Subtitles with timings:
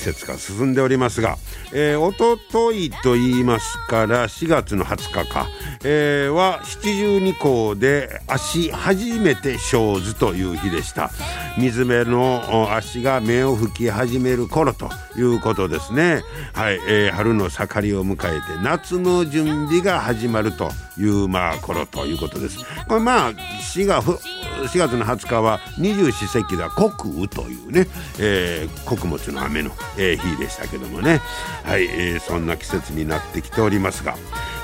[0.00, 1.36] 季節が進んでおりますが、
[1.74, 5.46] えー、おとといと言いますから4月の20日か、
[5.82, 11.10] えー、は七十二校で足初めて生ずという日でした。
[11.56, 16.22] 水辺の足が目を吹き始める頃ということですね。
[16.52, 22.58] はい、えー、春の盛りを迎えて夏の準備が始まるというまあ頃ということです。
[22.86, 27.86] これまあ4が4月の20日は二十四節気では穀雨というね、
[28.18, 31.22] えー、穀物の雨の、えー、日でしたけどもね。
[31.64, 34.14] はい、えー、そんな季節になってきておりますが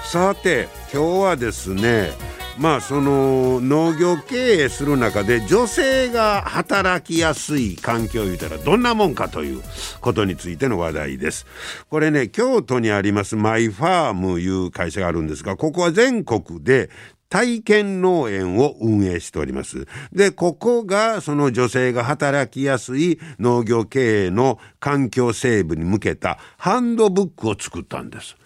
[0.06, 2.12] さて今日はですね
[2.58, 9.62] まあその農業経営する中で女性が働きやすい環境を言うたらどんなもんかという
[10.00, 11.44] ことについての話題です。
[11.90, 16.88] これね京都にありますマイファームいう会社があるんですがここは全国で
[17.28, 19.88] 体験農園を運営しております。
[20.12, 28.36] で、ここがその女性が働きやすい農業経営の環境整備に向けたハンドブックを作ったんです。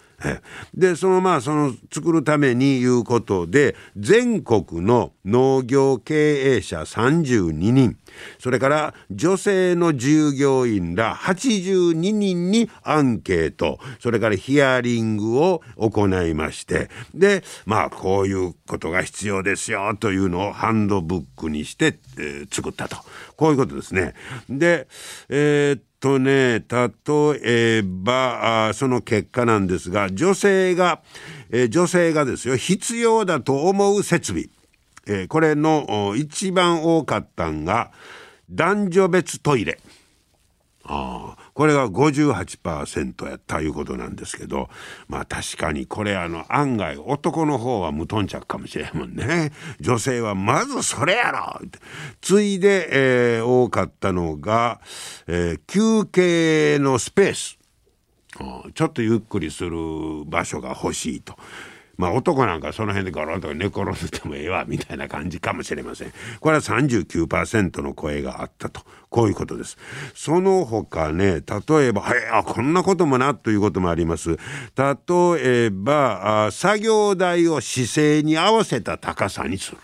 [0.73, 7.97] でそのまあその作るためにいうことで全国の農業経営者32人。
[8.39, 13.79] それから女性の従業員ら82人にアンケート。
[13.99, 16.89] それからヒアリングを行いまして。
[17.13, 22.97] でまあこういうことが必要ですよというのをハンドブックにして、えー、作ったと。
[23.41, 24.13] こういうことですね。
[24.51, 24.87] で
[25.27, 31.01] えー、っとね例えばあその結果なんですが女性が、
[31.49, 34.45] えー、女性がですよ必要だと思う設備
[35.07, 37.89] えー、これの一番多かったんが
[38.51, 39.79] 男女別トイレ。
[40.83, 44.69] ああこれが58%やったいうことなんですけど
[45.07, 49.51] まあ確かにこれあの案外男の方は無頓着かもしれんもんね。
[49.79, 51.59] 女性はまずそれやろ！
[51.65, 51.79] って。
[52.21, 54.79] 次いで、えー、多かったのが、
[55.27, 57.57] えー、休憩のスペース。
[58.73, 59.77] ちょっとゆっくりする
[60.25, 61.35] 場所が欲しいと。
[62.01, 66.13] まあ男なんかその辺でゴロンと寝転んでてもええわみたいな感じかもしれません。
[66.39, 68.81] これは39%の声があったと。
[69.09, 69.77] こういうことです。
[70.15, 74.29] その他ね、例えば、はい、あ、こんなこともなということもあります。
[74.29, 74.37] 例
[75.65, 79.77] えば、あ作業台を姿勢に合わせた高さにする。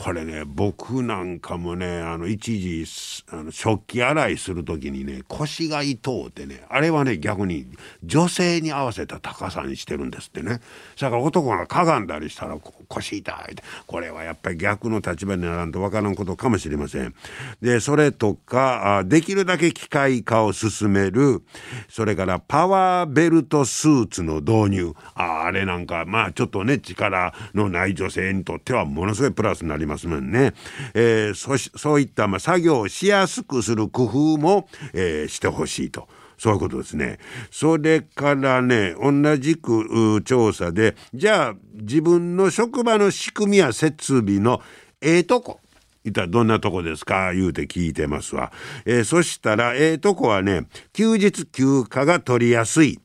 [0.00, 2.86] これね僕なんかもねあの一時
[3.32, 7.66] あの食器洗いする時にね腰が痛うてねあれはね逆に
[8.04, 10.60] 女性に合わせた高さにしてるんですってね。
[11.00, 12.56] だから男がかがんだりしたら
[12.86, 13.64] 腰痛いって。
[13.88, 17.12] これはやっぱり逆の立場にならんとわからんことかもしれません。
[17.60, 21.42] でそれとかできるだけ機械化を進める
[21.88, 24.94] それからパワーベルトスーツの導入。
[25.14, 30.54] ああれなんかまあちょっとね力のない女性にとってはものすごいプラスになりますますもんね。
[30.94, 36.06] えー、そそういったまあ作業をしやすくする工夫も、えー、してほしいと。
[36.36, 37.18] そういうことですね。
[37.50, 44.62] それからね、同じく調査で、じゃあ自分の職場の仕組みや設備の
[45.00, 45.58] ええとこ。
[46.04, 47.34] いったらどんなとこですか？
[47.34, 48.52] 言うて聞いてますわ。
[48.86, 53.00] えー、そしたらええとこはね、休日休暇が取りやすい。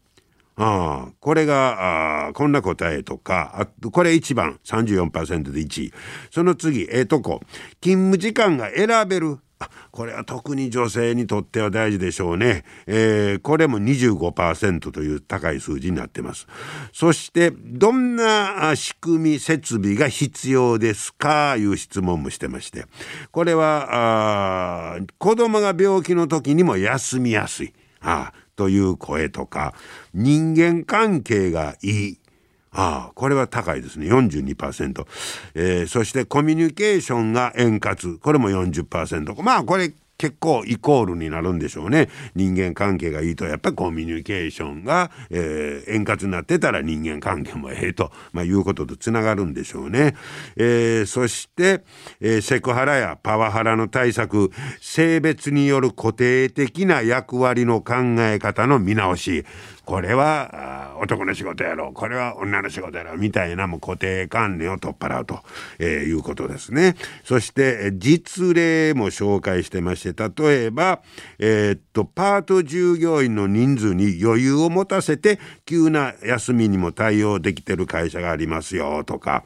[0.55, 5.93] ああこれがあこんな答えとかあこれ1番34%で1位
[6.29, 7.41] その次ええとこ
[7.81, 9.39] 勤務時間が選べる
[9.91, 12.63] これは特に女性にとっては大事でしょうね。
[12.87, 16.47] えー、これも25%という高い数字になってます。
[16.91, 21.55] そして、どんな仕組み、設備が必要ですか？
[21.57, 22.85] いう質問もしてまして。
[23.31, 27.73] これは、あ子供が病気の時にも休みやすい。
[28.01, 29.73] ああという声とか
[30.13, 32.19] 人間関係がいい。
[32.75, 34.07] ああこれは高いですね。
[34.07, 35.05] 42%、
[35.53, 38.17] えー、そしてコミュニケーションが円滑。
[38.19, 42.07] これも40%まあこれ結構イコールになるんでしょうね。
[42.33, 50.15] 人間関係がいいとやっぱりコミュニケーションが、えー、円滑になってたら人間関係もええと、まあ、いうこととつながるんでしょうね、
[50.55, 51.83] えー、そして、
[52.21, 54.49] えー、セクハラやパワハラの対策
[54.79, 59.43] 性別による固定的な役割の考え方の見直し。
[59.85, 65.39] これは男の仕事やろうこれは女の仕事やろうみたいなもう固定観念を取っ払うと、
[65.80, 66.95] えー、いうことですね。
[67.24, 71.01] そして実例も紹介してまして例えば、
[71.39, 79.44] えー、っとパート従業員の人数に余裕を持たせて急な休みにも対応できてる会社がありますよとか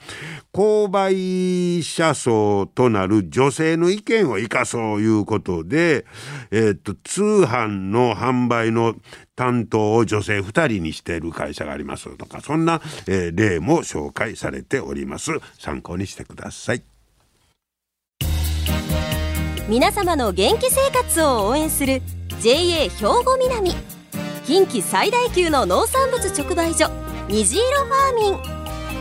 [0.57, 6.07] 購買者層となる女性の意見を生かそういうことで、
[6.50, 8.95] えー、っと通販の販売の
[9.36, 15.30] 担当を女性2人にしている会社がありますとかそんな、えー、例も紹介されております。
[15.59, 16.81] 参考にしてください。
[19.69, 22.01] 皆様の元気生活を応援する
[22.39, 23.75] JA 兵庫南。
[24.48, 26.89] 近畿最大級の農産物直売所
[27.30, 28.56] 虹色ファーミン。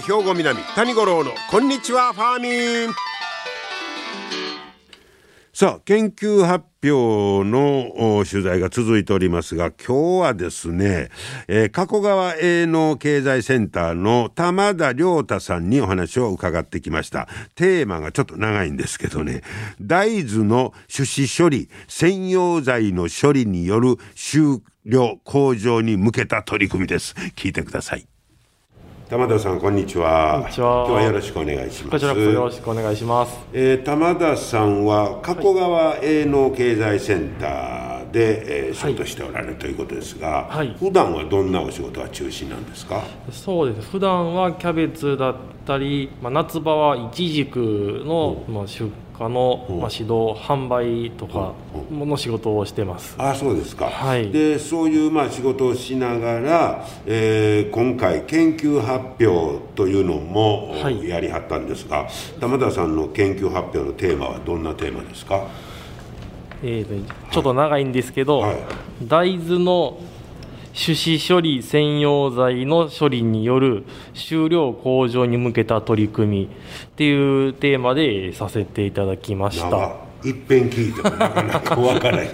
[0.00, 2.94] 兵庫南谷五郎のこんにちはファーミン。
[5.52, 11.10] さあ研究発表の取材が続いておりますが今日はですね、
[11.46, 17.28] えー、加古川営農経済センターの玉田良太さんにお話を伺ってきました。
[17.54, 19.42] テーマがちょっと長いんですけどね。
[19.80, 27.14] 大豆の種子処理専用剤の処理による収量向上に向けた取り組みです。
[27.36, 28.11] 聞いてください。
[29.12, 30.38] 玉田さんこんにちは。
[30.38, 30.86] こんにちは。
[30.86, 31.90] 今日はよろしくお願いします。
[31.90, 33.38] こちらこそよろしくお願いします。
[33.52, 43.02] えー、玉田さんは加古川営農経済センターで、えー、仕事しておられるということですが、はい、普段はどんなお仕事が中心なんですか？
[43.30, 43.90] そうです。
[43.90, 45.34] 普段はキャベツだっ
[45.66, 51.52] たり、まあ夏場はイチジクの、まあ出かの、まあ、指導販売とか
[51.90, 53.14] の仕事をしてます。
[53.18, 62.08] あそうですか、はい、でそういうまあ仕事をしながら、えー、今回研究発表というのも、はい、やりはったんですが
[62.40, 65.46] 玉田さんの研究発表のテーマはどんなテーマですか？
[66.62, 68.56] えー、ちょっと長いんですけど、はい、
[69.02, 69.98] 大豆の
[70.74, 73.84] 種子処理専用剤の処理による
[74.14, 76.48] 収量向上に向けた取り組みっ
[76.96, 80.12] ていうテーマでさせていただきました。
[80.24, 82.30] 一遍聞いてもなかなか分からへん。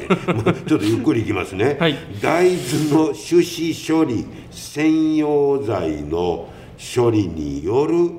[0.66, 6.48] ちょっとゆっくりいきますね、 はい、大豆の種子処理専用剤の
[6.78, 8.10] 処理による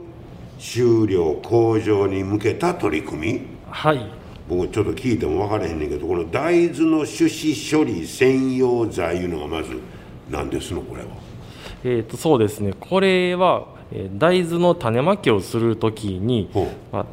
[0.57, 3.41] 収量向上に向けた取り組み。
[3.69, 4.19] はい。
[4.49, 9.79] 僕ちょっと聞いても分からへんねんけどこの大豆の種子処理専用剤いうのがまず
[10.29, 11.07] 何ですのこれは。
[11.83, 12.73] えー、とそうですね。
[12.79, 13.67] これは
[14.17, 16.49] 大豆の種まきをするときに、
[16.91, 17.05] ま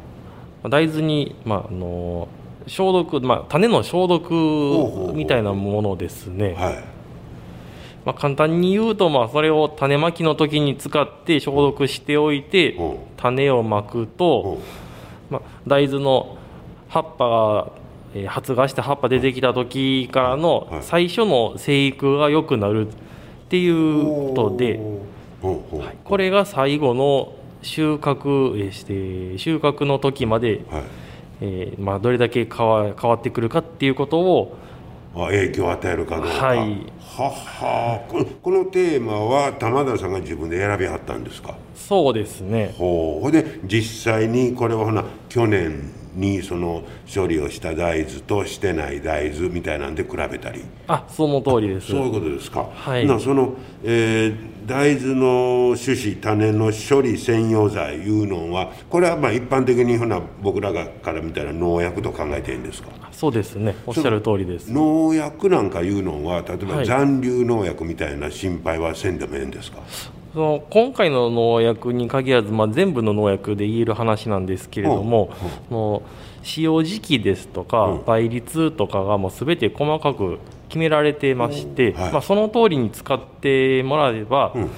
[0.63, 2.27] あ、大豆に、まあ、あの
[2.67, 6.55] 消毒、まあ、種の消毒みたいなものですね。
[8.05, 12.77] まあ、簡単に言うと、まあ、それを種まきの時に使って消毒しておいて
[13.17, 14.59] 種をまくと、
[15.29, 16.37] まあ、大豆の
[16.87, 22.87] 葉っぱが発芽して葉っぱ出てきた時からの最初の生育が良くなる
[23.47, 24.79] っていうことで、
[25.41, 30.83] はい、これが最後の収穫して収穫の時まで、はい、
[31.41, 34.57] えー、まあ、どれだけ変わ変わってくるかっていうことを
[35.15, 36.31] 影響を与えるかどうか。
[36.31, 36.59] はい。
[36.99, 38.05] はは
[38.43, 41.55] このテーマは玉田さんが自分で選びはったんですか？
[41.73, 42.75] そうですね。
[42.77, 43.23] ほう。
[43.23, 46.83] ほで実際にこれはほな去年にその
[47.13, 50.63] 処理をした大豆としてない大豆みたいなんで比べたり。
[50.87, 51.91] あその通りです。
[51.91, 52.67] そういうことですか。
[52.73, 53.05] はい。
[53.05, 62.89] なその、えー、大豆の種子種の処理専用剤いうのはこれはまあ一般的にほな僕らがから見たら農薬と考えていいんですか？
[63.11, 63.75] そうですね。
[63.85, 64.71] おっしゃる通りです。
[64.71, 69.87] 農薬なんかいうのは例えば残留農薬みたいな心配はせんでもええんですか、はい
[70.37, 75.31] その今回の農薬に限らず、まあ、全部の農薬で言える話なんですけれども、
[75.71, 76.03] も
[76.43, 80.37] う使用時期ですとか、倍率とかがもう全て細かく
[80.69, 84.69] 決められてまして、はい、まあ、その通りに使ってもらえば、うん、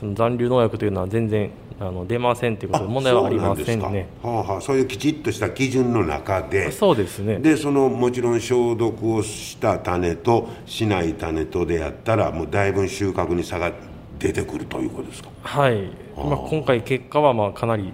[0.00, 4.08] その残留農薬というのは全然あの出ませんということで問題はありませんね。
[4.22, 7.38] はあはあ、そういうきちっとした基準の中でそうですね。
[7.38, 13.72] でそのもちろん消毒をした種としない種とでやったらもうだいぶ収穫に差が
[14.22, 15.30] 出てくるということですか？
[15.42, 15.82] はい、
[16.16, 17.92] まあ、今回結果はまあかなり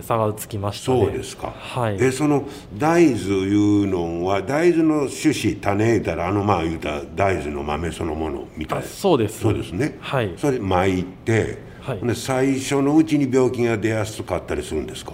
[0.00, 1.04] 差がつきましたね。
[1.04, 1.98] そうですか、はい。
[2.00, 2.44] えその
[2.78, 9.40] 大豆いうのは大豆の種子種言うたらあのまあ言うたら大豆の豆そのものみたいあなそうです。
[9.40, 9.98] そうですね。
[10.00, 10.32] はい。
[10.36, 12.16] それ巻いて、はい。
[12.16, 15.12] 最初のうちに病気が出やすかったりするんですか？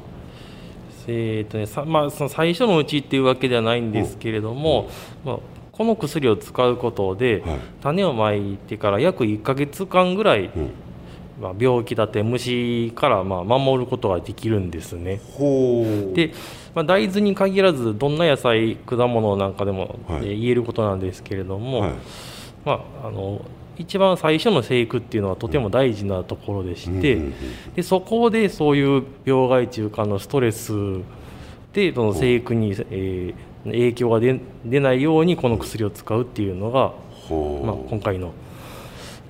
[1.10, 4.90] えーとねさまあ、その最初のうちっていうわけではないんですけれども、
[5.24, 5.38] まあ、
[5.78, 7.58] この薬を使うことで、はい。
[7.80, 10.50] 種をまいてから約1ヶ月間ぐらい、
[11.40, 15.20] まあ、病気だって虫からまあ守ることができるんですね。
[16.14, 16.34] で、
[16.74, 20.22] まあ、大豆に限らずどんな野菜果物なんかでも、はい。
[20.22, 21.92] えー言えることなんですけれども、はい。
[22.64, 23.40] まあ、あの
[23.76, 27.34] 一番最初の生育っていうのはとても大事なところでして、うんうんうん
[27.76, 30.72] でそこでそういう病害虫からのストレス
[31.72, 36.92] でその生育に、えー影響が出出ないようにこの薬を使うっていうのが、
[37.64, 38.32] まあ、今回の、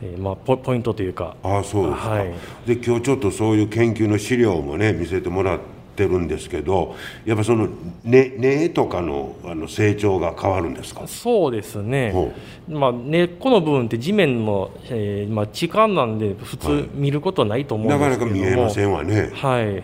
[0.03, 1.37] えーまあ、ポポイントというか。
[1.43, 2.33] ああそうですか、はい。
[2.67, 5.59] で今日ちょっとそういう研究の資料もね見せてもらっ
[5.97, 6.95] てるんですけど
[7.25, 7.69] やっぱその
[8.05, 11.09] 根、根とかのあの成長が変わるんですか？
[11.09, 12.13] そうですね。
[12.13, 12.33] ほ、
[12.69, 18.43] まあ、根っこの部分って地面の、えーまあ、地間なんで普通見ることはないと思うんなですけれども。
[18.43, 19.31] かなか見えませんわね。
[19.35, 19.83] はい、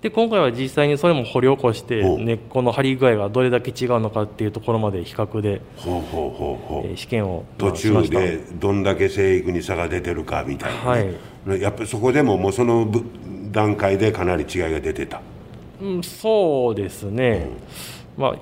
[0.00, 5.62] で今回は実際にそれも掘り起こして根っこの張り具合がどれだけ違うのかっていうところまで比較で、
[6.96, 11.18] 試験をま途中でどんだけ生育に差が出てるかみたいな、ね。
[11.46, 11.60] はい。
[11.60, 13.04] やっぱりそこでももうそのぶ
[13.50, 15.20] 段階でかなり違いが出てた。
[15.80, 17.48] うん、そうですね、
[18.16, 18.36] まあ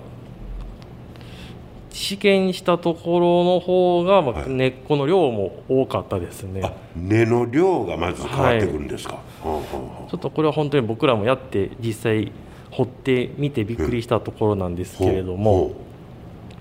[1.94, 4.50] 試験したところの方が、まあはい。
[4.50, 6.60] 根っこの量も多かったですね。
[6.64, 12.32] あ根の量がまず変わってくるんですか、ほうほうほうちょっとこれは本当に僕らもやって実際
[12.72, 15.72] 掘ってみてびっくりしたところなんですけれども、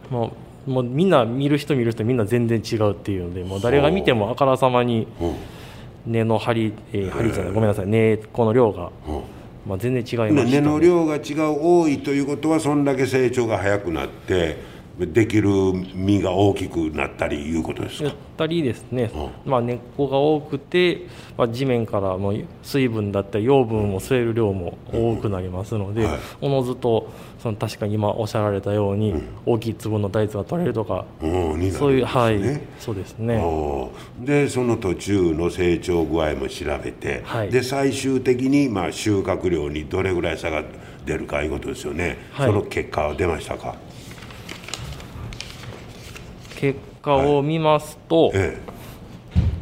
[0.10, 0.28] ほも
[0.68, 0.70] う。
[0.70, 5.08] もうみんな見る人見る人みんな全然違うっていうのでもう誰が見てもあからさまに
[6.06, 9.24] 根の張り、えー張りじゃないごめんなさい根っこの量が、ほ
[9.68, 14.58] まあ、全然違ういました、根の量が違う多いということはそんだけ成長が早くなって
[14.98, 15.50] できる
[15.96, 18.04] 実が大きくなったりいうことですか？
[18.06, 19.12] やったりですね、
[19.44, 26.20] まあ、根っこが多くて、まあ、地面からも水分だったり養分を吸える量も多くなりますので、はい。
[26.42, 27.10] おのずと
[27.40, 33.44] その確かに今おっしゃられたように、大きい粒の大豆が取れるとか、うんになそういう、はいね、そうですね。
[34.20, 37.50] でその途中の成長具合も調べて、はい。
[37.50, 40.64] で最終的にまあ収穫量にどれぐらい差が
[41.04, 42.48] 出るかいうことですよね、はい。
[42.48, 43.76] その結果は出ましたか？
[46.64, 48.58] 結果を見ますと,、え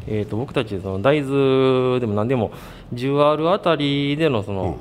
[0.06, 0.22] え。
[0.22, 2.52] ー、と僕たちその大豆でも何でも
[2.94, 4.78] 10R あたりでのその、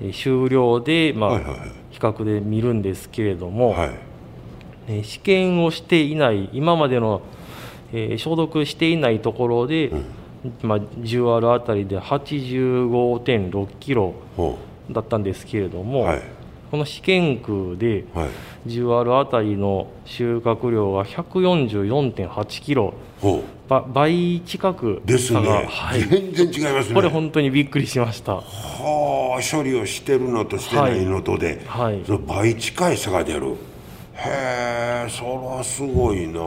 [0.00, 1.68] えー終了で、まあはいはいはい。
[1.90, 3.90] 比較で見るんですけれどえも、はい。
[4.86, 7.22] えー試験をしていない今までの、
[7.92, 9.90] えー消毒していないところで、
[10.62, 14.58] まあ、10R あたりで85.6キロほ
[14.92, 16.22] だったんですけれども、はい
[16.74, 18.28] この試験区でうはい。
[18.66, 22.94] 10R あたりの収穫量が144.8キロ。
[23.20, 26.94] ほば倍近くうです差が、ね、はい、全然違いますね。
[26.96, 28.38] これ本当にびっくりしました。
[28.38, 32.02] はあ処理をしてるのとしてないのとで、はい。
[32.04, 33.52] その倍近い差が出る。
[34.16, 36.40] へえそれはすごいな、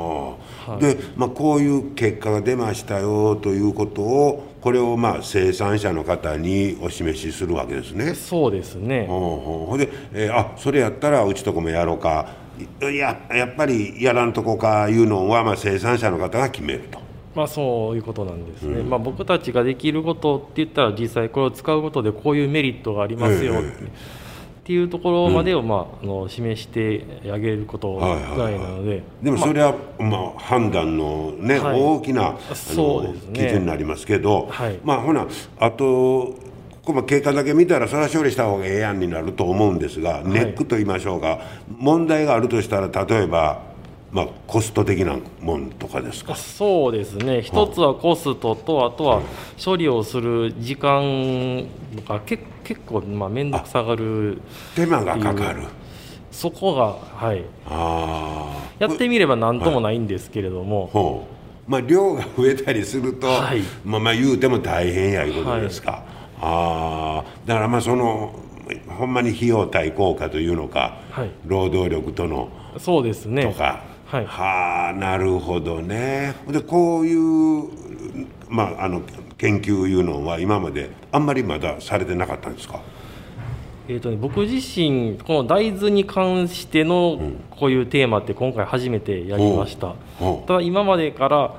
[0.77, 9.05] で、まあ、こういう結果が出ましたよということをこれをまあ生産者の方にお示しするわけですねそうですね。
[9.07, 12.33] ほうほうほんで、えーあそれやったらうちとこもやろうか
[12.81, 16.99] いややっぱりやらんとこかいうのはまあ生産者の方が決めると。
[17.33, 18.83] まあそういうことなんですね。
[18.83, 23.83] まあ僕たちができることって言ったら実際これを使うことでこういうメリットがありますよええって
[24.67, 31.79] っていうところまでをまああの示してあげることぐらいなので、でもそれは、まあ、判断のね、はい。
[31.81, 32.37] 大きなね。
[33.31, 34.77] 基準になりますけど、はい。
[34.83, 35.25] まあほな
[35.57, 36.35] あと
[36.83, 41.39] この経過だけ見たらそれは処理した方がええやんになると思うんですが、ネックと言いましょうか。
[41.77, 43.61] 問題があるとしたら例えば、
[44.09, 46.35] まあ、コスト的なもんとかですか？
[46.35, 47.41] そうですね。
[47.41, 49.21] 一つはコストとあとは
[49.63, 51.63] 処理をする時間
[52.07, 54.41] が結結構まあ面倒くさがる。
[54.75, 55.63] 手間がかかる。
[56.31, 57.43] そこがはい。
[57.65, 58.67] ああ。
[58.79, 61.27] やってみれば何ともないんですけれども、ほ
[61.67, 61.69] う。
[61.69, 63.61] まあ量が増えたりすると、はい。
[63.83, 66.03] まあまあ言うても大変やいうことですか、
[66.39, 68.39] ああだからまあその
[68.87, 71.31] ほんまに費用対効果というのか、はい。
[71.45, 73.43] 労働力とのそうですね。
[73.43, 74.25] とか、はい。
[74.25, 76.35] はあなるほどね。
[76.47, 77.69] でこういう
[78.49, 79.01] まああの
[79.37, 82.79] 研究いうのは今まであんまりまだされてなかったんですか？
[83.89, 87.19] えーとね、僕自身この大豆に関しての
[87.51, 90.47] こういうテーマって今回初めてやりました、ほう。
[90.47, 91.55] ただ今までから、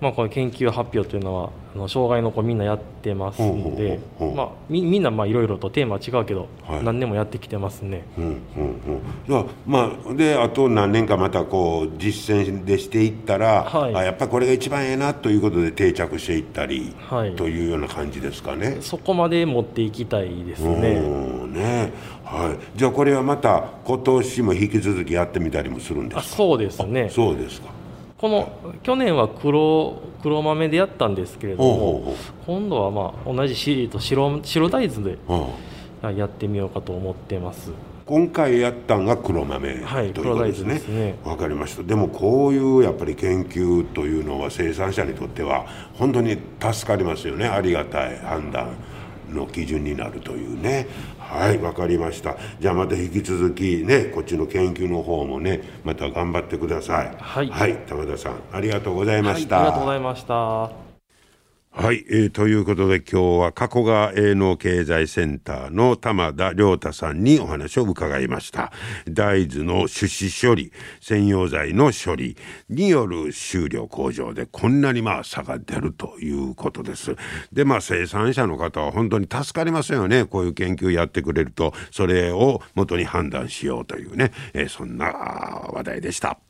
[0.00, 6.84] まあ、この研究発表というのはあの障害の子みんなやってますんでまあみみんなまあいろいろとテーマは違うけど、はい。
[6.84, 8.34] 何年もやってきてますねうんうん
[9.28, 9.46] うん。
[9.66, 13.94] まあであと何年かまたこう実践でしていったら、はい。
[13.94, 17.36] あやっぱりこれが一番ええなということで定着していったり、はい。
[17.36, 18.78] というような感じですかね。
[18.80, 21.92] そこまで持っていきたいですうねんね。
[22.24, 26.20] はい、じゃあこれはまた今年も引き続きやってみたりもするんですか？
[26.20, 27.08] あそうですね。
[27.10, 27.79] そうですか
[28.20, 35.18] この去年は黒黒豆でやったんですけれども今度はまあ同じしと白白大豆で
[36.02, 37.70] うんやってみようかと思ってます
[38.04, 40.64] 今回やったんが黒豆はいということですね。
[40.64, 41.82] 黒大豆ですねわかりました。
[41.82, 47.46] でもこういうやっぱり研究というのは生産者にとっては本当に助かりますよね。
[47.46, 48.74] ありがたい判断
[49.30, 50.88] の基準になるというね。
[51.30, 52.36] はい、わかりました。
[52.58, 57.16] じゃあまた引き続きね、こっちの研究の方もね、また頑張ってください。
[57.18, 59.56] はい玉田さん、ありがとうございました。
[59.56, 60.89] はい、ありがとうございました
[61.72, 68.72] はい、えーということで今日は加古川営農経済センターの玉田良太さんにお話を伺いました。
[69.08, 72.36] 大豆の種子処理専用材の処理
[72.68, 77.14] による収量向上でこんなにまあ差が出るということです。
[77.52, 80.24] でまあ生産者の方は本当に助かりますよね。
[80.24, 85.06] こういう研究やってくれるとそれを元に判断しようというね、えーそんな
[85.72, 86.49] 話題でした。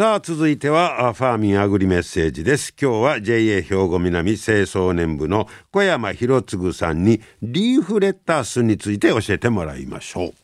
[0.00, 2.72] さあ続いてはあファーミンアグリメッセージです。
[2.80, 10.34] 今日は JA 兵庫南清掃年部の小山博次さんにリーフレタスについて教えてもらいましょう。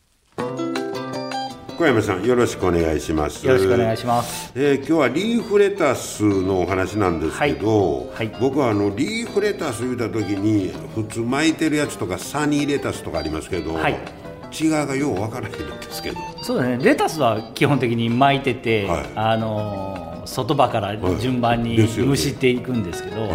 [1.78, 3.46] 小山さんよろしくお願いします。
[3.46, 4.52] よろしくお願いします。
[4.54, 8.38] えー今日はリーフレタスのお話なんですけど、はいはい。
[8.38, 16.18] 僕はあのリーフレタス言うた時に普通巻いてるやつとかサニーレタスとかありますけど、はい違いがようわからないんですけど。
[16.42, 16.78] そうだね。
[16.82, 19.06] レタスは基本的に巻いてて、はい。
[19.14, 23.30] あのー外葉から順番に蒸していくんですけど、はい。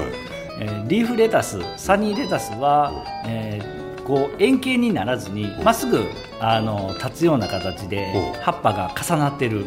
[0.59, 2.91] えーリーフレタス、サニーレタスは、
[3.25, 6.03] えーこう円形にならずにまっすぐ
[6.39, 9.65] あの立つような形でうん葉っぱが重なってる、うん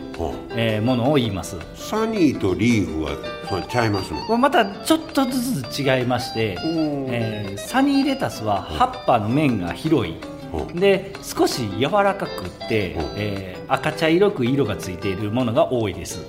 [0.51, 1.57] えーものを言います。
[1.77, 3.13] サニーとリーフは
[3.49, 10.17] そうちゃいますのこれまたちょっとずつ違いまして、えーサニーレタスは葉っぱの面が広い。
[10.59, 10.81] うん。
[10.81, 13.03] で少し柔らかくって、うん。
[13.17, 16.21] えー赤茶色く色がついているものが多いです、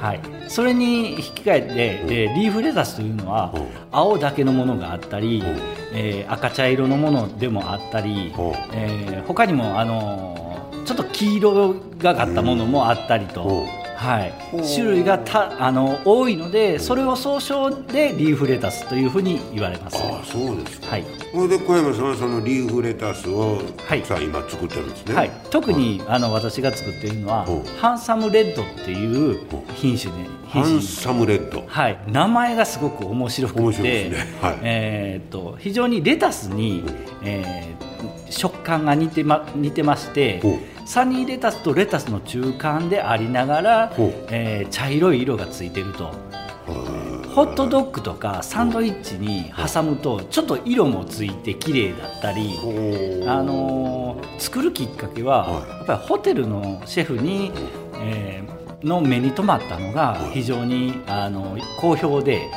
[0.00, 3.66] はい、それに引き換えて、えーリーフレタスというのは、うん。
[3.92, 5.44] 青だけのものがあったり、ん。
[5.92, 8.52] えー赤茶色のものでもあったり、うん。
[8.72, 14.32] えー他にも、あのーちょっと黄色がかったものもあったりと、うんはい。
[14.52, 19.98] うん、種類がたあの多いのでそれを総称でリーフレタスというふうに言われます。
[20.00, 20.92] ああそうですか。
[20.92, 21.04] はい。
[21.34, 24.04] それで小山さんはそのリーフレタスを、はい。
[24.04, 25.14] さあ今作ってるんですね。
[25.14, 27.50] はい、特にあの私が作っているのはう。
[27.50, 29.40] んハンサムレッドっていう
[29.74, 31.64] 品種でハンサムレッド。
[31.66, 34.38] はい、名前がすごく面白くて面白いですね。
[34.40, 34.58] はい。
[34.62, 36.84] えーっと非常にレタスに、
[37.24, 37.88] えー
[38.30, 40.40] 食感が似てま似てまして
[40.88, 43.92] サニーレタスとレタスの中間でありながら
[44.30, 46.12] えー茶色い色がついてると。
[47.34, 52.54] ホットドッグとかサンドイッチに挟むとちょっと色もついて綺麗だったり、
[53.26, 55.68] あのー作るきっかけは、はい。
[55.68, 57.52] やっぱりホテルのシェフに、
[57.96, 62.48] えーの目に留まったのが非常に、あの好評で、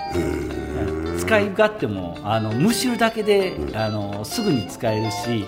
[1.31, 5.47] 使い勝手もあの蒸しるだけで、あのすぐに使えるし、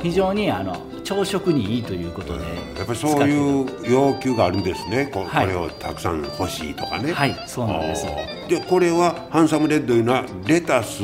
[0.00, 2.44] 非常にあの朝食にいいということで、
[2.76, 5.10] やっぱりそういう要求があるんですね。
[5.12, 7.12] こ,、れをたくさん欲しいとかね。
[7.12, 8.06] はいそうなんです。
[8.48, 11.02] でこれはハンサムレッドというのはレタス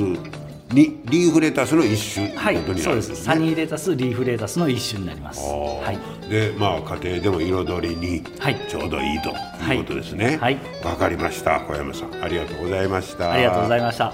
[0.72, 3.16] にリーフレタスの一種はいそうです。
[3.16, 5.40] サニーレタスリーフレタスの一種になります。
[5.40, 6.28] はい。
[6.28, 8.56] でまあ家庭でも彩りにはい。
[8.68, 9.30] ちょうどいいと
[9.72, 10.37] いうことですね。
[10.37, 10.59] はい。
[10.85, 11.61] わ、かりました。
[11.61, 13.33] 小山さんありがとうございました。
[13.33, 14.12] ありがとうございました。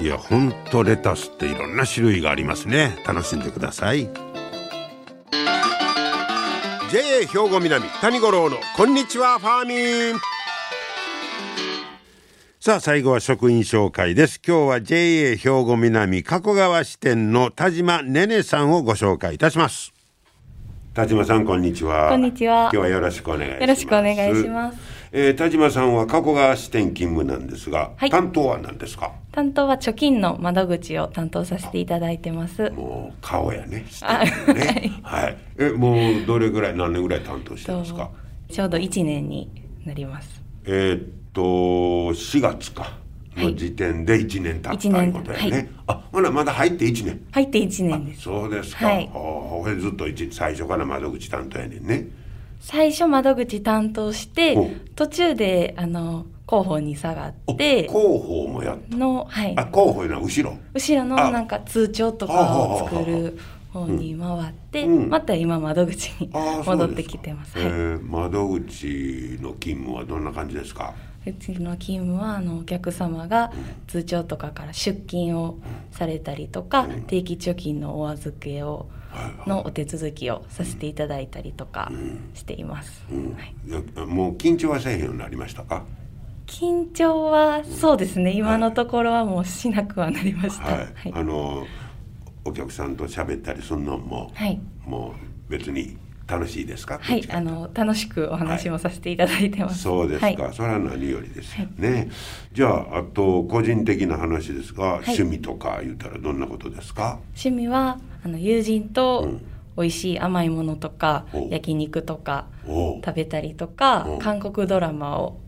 [0.00, 2.98] いや本当レタスっていろんな種類がありますね。
[3.06, 4.08] 楽しんでください。
[6.90, 9.74] JA 兵庫南谷五郎のこんにちはファーミ
[10.16, 10.35] ン
[12.66, 14.40] さあ最後は職員紹介です。
[14.44, 19.94] 今日は JA 兵庫南加古川支店の田島ねねさんをご紹介いたします。
[20.92, 22.08] 田島さんこんにちは。
[22.08, 22.62] こんにちは。
[22.62, 23.60] 今日はよろしくお願いします。
[23.60, 24.78] よろしくお願いします。
[25.12, 28.10] えー田島さんは加古川支店勤務なんですが、はい。
[28.10, 29.12] 担当は何ですか？
[29.30, 32.70] 担当は貯金の窓口を担当させていただいてます。
[32.70, 33.86] もう顔やね。
[33.88, 35.00] 支あ店のね。
[35.04, 38.10] はい、えもうどれぐらい何年ぐらい担当してますか？
[38.48, 39.52] とちょうど1年に
[39.84, 40.42] なります。
[40.64, 41.04] えーっ
[41.36, 41.42] と
[42.14, 42.96] 4月か
[43.36, 45.68] の時点で1年経った一年いうことやね、はい。
[45.88, 47.20] あほなまだ入って1年。
[47.30, 48.22] 入って1年です。
[48.22, 49.10] そうですか、はい。
[49.78, 52.06] ずっと一最初から窓口担当やねんね。
[52.58, 54.56] 最初窓口担当して
[54.94, 57.82] 途中であの広報に下がおって。
[57.82, 58.96] 広報もやった。
[58.96, 60.56] の、はい、あ広報いうのは後ろ。
[60.72, 61.30] 後ろのあ。
[61.30, 63.38] なんか通帳とかを作る
[63.74, 65.10] 方に回って、うん。
[65.10, 66.30] また今窓口に
[66.64, 67.52] 戻ってきてます。
[67.58, 67.70] えはい。
[67.70, 70.94] ー窓口の勤務はどんな感じですか？
[71.26, 73.52] うちの勤務はあのお客様が
[73.86, 75.58] 通帳とかから出金を
[75.90, 78.88] されたりとか、定期貯金のお預けを
[79.46, 81.90] のお手続きをさせていただいたりとか
[82.34, 83.16] しています、は
[84.04, 84.06] い。
[84.06, 85.84] もう緊張はせえへんようになりましたか？
[86.46, 88.32] 緊張はそうですね。
[88.32, 90.64] 今のところはもうしなくはなりました。
[90.64, 91.12] はい、はい。
[91.12, 91.66] あの
[92.44, 94.60] お客さんと喋ったりするのも、はい。
[94.84, 95.14] も
[95.48, 95.96] う別に
[96.28, 96.98] 楽しいですか？
[97.00, 100.54] はいあの楽しくお話もさせていただいてます、そうですか、はい。
[100.54, 102.08] それは何よりですよね、
[102.52, 107.20] じゃああと個人的な話ですが、趣味とか言ったらどんなことですか？
[107.34, 109.38] 趣味はあの友人と
[109.76, 112.46] 美味しい甘いものとか、お焼肉とか
[113.04, 115.38] 食べたりとかお韓国ドラマを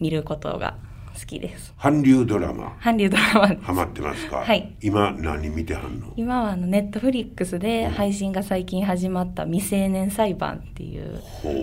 [0.00, 0.76] 見ることが
[1.14, 1.74] 好きです。
[1.78, 2.76] 韓流ドラマ。
[2.82, 4.74] 韓流ドラマハマってますか、はい。
[4.80, 6.12] 今何見てはんの？
[6.16, 11.22] 今はあのネットフリックスで配信が最近始まった「未成年裁判」っていう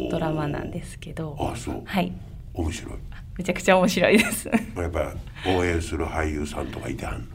[0.09, 1.35] ドラマなんですけど。
[1.39, 1.81] あそう。
[1.85, 2.11] はい。
[2.53, 2.93] 面白い。
[3.37, 4.47] めちゃくちゃ面白いです。
[4.47, 5.13] やっぱ
[5.45, 7.25] り応援する俳優さんとかいてはんの？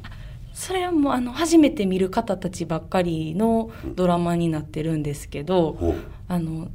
[0.53, 5.95] それはもうあの初めて見る方たちばっかりのドラマになってるんですけど、ほう。
[6.29, 6.69] あの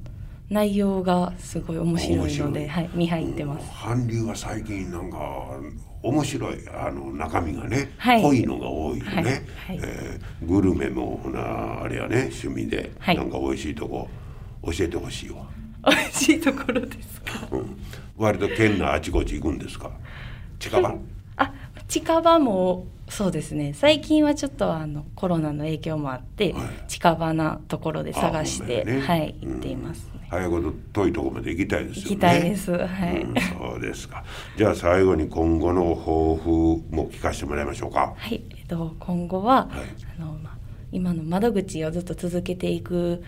[0.49, 3.69] 内容がすごい面白いので、はい、見入ってます。
[3.83, 5.17] 韓流は最近なんか
[6.01, 8.21] 面白いあの中身がね、はい。
[8.21, 9.43] 濃いのが多いよね、はいはい。
[9.83, 13.17] えーグルメもほなあれやね趣味で、はい。
[13.17, 14.09] なんか美味しいとこ
[14.63, 15.45] 教えてほしいわ、
[15.85, 17.47] 美味しいところですか？
[17.51, 17.77] うん、
[18.17, 19.91] 割と県のあちこち行くんですか？
[20.57, 20.95] 近場？
[21.37, 21.53] あ、
[21.87, 23.73] 近場もそうですね。
[23.73, 26.63] 最近はちょっとあのコロナの影響もあって、はい。
[26.87, 28.99] 近場なところで探して、ね。
[29.01, 30.05] はい行っています。
[30.05, 30.18] ね。
[30.29, 32.09] 早いこと遠いとこまで行きたいですよね。
[32.09, 32.71] 行きたいです。
[32.71, 33.21] はい。
[33.21, 34.23] うん、そうですか。
[34.57, 38.13] じゃあ最後に今後の抱負も聞かせてもらいましょうか。
[38.15, 39.69] はい、えっと、今後は、はい。
[40.19, 40.57] あのまあ、
[40.91, 43.23] 今の窓口をずっと続けていく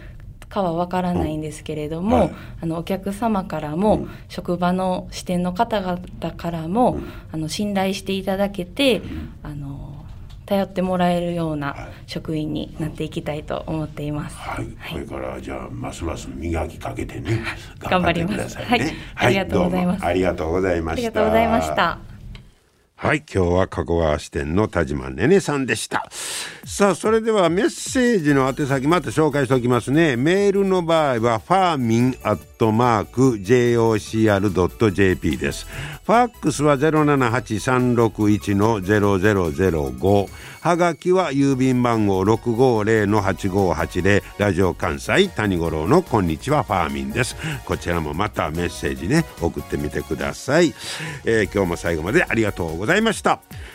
[0.48, 2.32] かはわからないんですけれども、はい。
[2.62, 4.10] あのお客様からも、うん。
[4.30, 6.00] 職場の支店の方々
[6.38, 7.08] からも、うん。
[7.32, 9.02] あの信頼していただけて、
[9.42, 9.91] あの
[10.52, 11.60] 頼ってもらえるようはい。
[11.60, 11.76] な
[12.08, 14.36] 職員になっていきたいと思っています。
[14.36, 17.42] はい、これからじゃあますます磨きかけてね
[17.80, 18.96] 頑張りますってくださいね。
[19.16, 19.28] はい。
[19.28, 20.06] ありがとうございます。
[20.06, 20.98] ありがとうございました。
[20.98, 22.00] ありがとうございました。
[22.96, 23.24] はい。
[23.34, 26.06] 今日は加古川支店の田島ねねさんでした
[26.64, 30.16] さあそれではメッセージの宛先また紹介しておきますね。
[30.16, 35.66] メールの場合はファーミンアットマーク JOCR.jp です。
[36.06, 40.28] ファックスは078-361の0005
[40.62, 47.36] はがきは郵便番号650-8580ラジオ関西谷五郎のこんにちはファーミンです。
[47.66, 50.76] こちらもまたメッセージね送ってみてください、
[51.26, 53.40] えー今日も最後までありがとうございました。